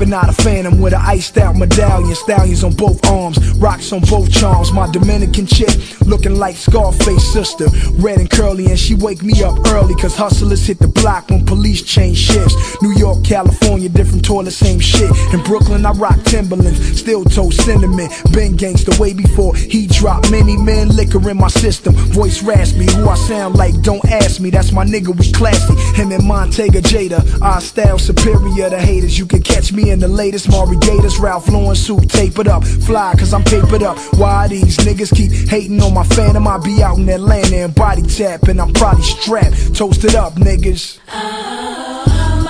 [0.00, 2.14] hopping out of Phantom with an iced out medallion.
[2.14, 4.72] Stallions on both arms, rocks on both charms.
[4.72, 5.68] My Dominican chick
[6.06, 7.66] looking like Scarface sister.
[7.94, 9.94] Red and curly, and she wake me up early.
[9.94, 12.80] Cause hustlers hit the block when police change shifts.
[12.82, 15.08] New York, California, different toilet, same shit.
[15.32, 18.08] In Brooklyn, I rock Timberlands, still toast cinnamon.
[18.32, 20.88] Been gangsta way before he dropped many men.
[20.88, 22.90] Liquor in my system, voice raspy.
[22.90, 24.50] Who I sound like, don't ask me.
[24.50, 25.74] That's my nigga, we classy.
[25.94, 29.16] Him and Montega Jada, our style superior to haters.
[29.16, 32.64] You can catch me in the latest Mauri Gators, Ralph Lauren suit, tape it up.
[32.64, 33.96] Fly, cause I'm papered up.
[34.18, 36.48] Why these niggas keep hating on my phantom?
[36.48, 39.76] I be out in Atlanta and body tap, and I'm probably strapped.
[39.76, 40.98] Toasted up, niggas.
[41.06, 41.59] Uh.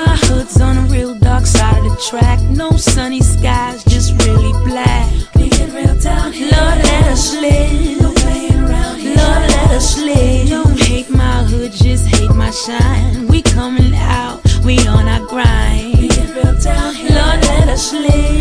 [0.06, 2.40] My hood's on the real dark side of the track.
[2.40, 5.12] No sunny skies, just really black.
[5.36, 6.50] We get real down here.
[6.56, 8.00] Lord, let us live.
[8.00, 9.16] No playing around here.
[9.16, 10.48] Lord, let us live.
[10.48, 13.28] Don't hate my hood, just hate my shine.
[13.28, 15.98] We coming out, we on our grind.
[15.98, 17.10] We get real down here.
[17.10, 18.39] Lord, let us live.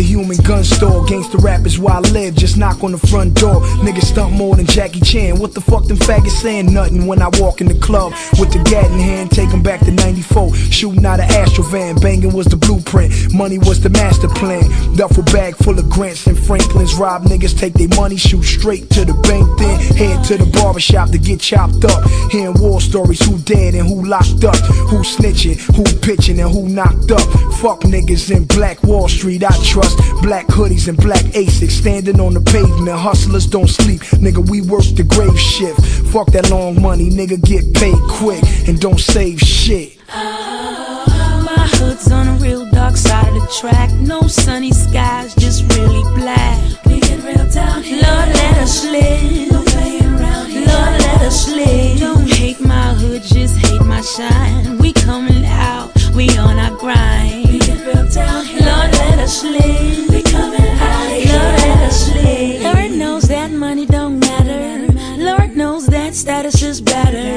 [0.00, 1.04] The human gun store?
[1.04, 3.60] Gangsta rap is where I live, just knock on the front door.
[3.84, 5.38] Niggas stunt more than Jackie Chan.
[5.38, 6.72] What the fuck them faggots saying?
[6.72, 9.80] Nothing when I walk in the club with the gat in hand, take 'em back
[9.80, 10.54] to 94.
[10.54, 13.12] Shooting out an Astro van, banging was the blueprint.
[13.34, 14.64] Money was the master plan.
[14.96, 16.94] Duffel bag full of grants and Franklins.
[16.94, 21.10] Rob niggas, take their money, shoot straight to the bank, then head to the barbershop
[21.10, 22.08] to get chopped up.
[22.30, 24.56] Hearing war stories, who dead and who locked up,
[24.88, 27.28] who snitching, who pitching and who knocked up.
[27.60, 32.32] Fuck niggas in Black Wall Street, I trust black hoodies and black Asics standing on
[32.32, 32.88] the pavement.
[32.88, 34.48] Hustlers don't sleep, nigga.
[34.48, 35.78] We work the grave shift.
[36.10, 37.38] Fuck that long money, nigga.
[37.44, 39.98] Get paid quick and don't save shit.
[40.10, 43.92] Oh, My hood's on the real dark side of the track.
[43.92, 46.58] No sunny skies, just really black.
[46.86, 48.02] We get real down here.
[48.02, 49.52] Lord, let us live.
[49.52, 50.66] No playing around here.
[50.66, 51.98] Lord, let us live.
[52.00, 54.78] Don't hate my hood, just hate my shine.
[54.78, 57.48] We coming out, we on our grind.
[57.48, 58.60] We get real down here.
[58.60, 60.10] Lord, let us live.
[60.10, 61.32] We coming out here.
[61.32, 62.62] Lord, let us live.
[62.62, 64.92] Lord knows that money don't matter.
[65.16, 67.28] Lord knows that status is better.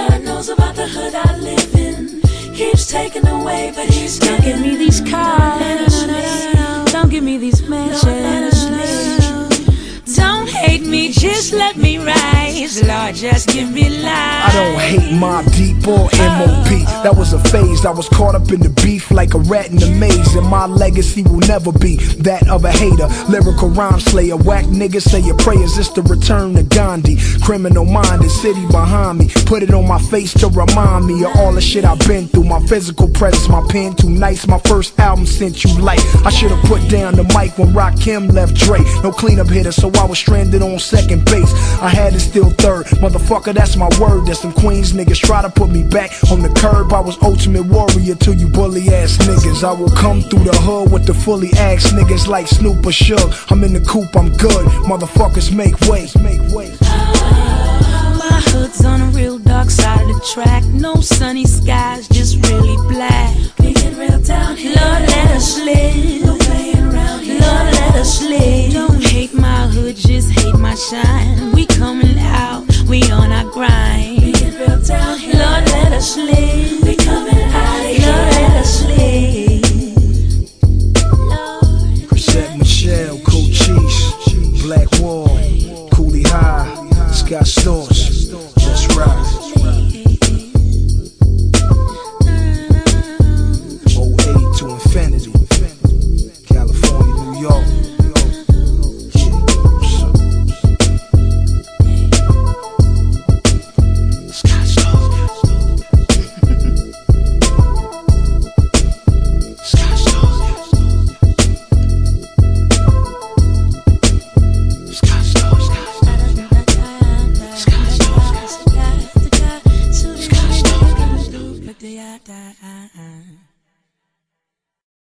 [0.00, 2.20] Lord knows about the hood I live in.
[2.56, 5.94] Keeps taking away, but he's Don't give me these cars.
[6.92, 8.58] Don't give me these mansions.
[10.16, 11.98] Don't hate me, just let me
[12.60, 12.82] rise.
[12.82, 14.12] Lord, just give me life.
[14.12, 16.86] I don't hate Mobb Deep or MOP.
[17.02, 17.84] That was a phase.
[17.84, 20.34] I was caught up in the beef like a rat in a maze.
[20.34, 23.08] And my legacy will never be that of a hater.
[23.28, 24.36] Lyrical rhyme slayer.
[24.36, 25.78] Whack niggas say your prayers.
[25.78, 27.16] It's the return to Gandhi.
[27.42, 29.28] Criminal minded, city behind me.
[29.46, 32.44] Put it on my face to remind me of all the shit I've been through.
[32.44, 34.46] My physical presence, my pen too nice.
[34.46, 36.04] My first album sent you light.
[36.24, 38.80] I should have put down the mic when Rakim left Dre.
[39.02, 41.52] No cleanup hitter, so I was stranded on second base.
[41.80, 42.86] I had to steal third.
[43.02, 44.26] Motherfucker, that's my word.
[44.26, 46.92] That some Queens niggas try to put me back on the curb.
[46.92, 49.62] I was ultimate warrior till you bully ass niggas.
[49.64, 53.50] I will come through the hood with the fully ass niggas like Snoop or Suge.
[53.50, 54.66] I'm in the coop, I'm good.
[54.90, 56.08] Motherfuckers make way.
[56.22, 56.74] Make way.
[58.18, 60.64] My hood's on the real dark side of the track.
[60.64, 63.36] No sunny skies, just really black.
[73.56, 74.20] grind.
[75.32, 76.35] Lord, let us live.